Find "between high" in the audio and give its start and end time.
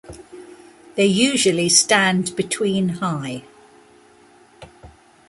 2.35-3.43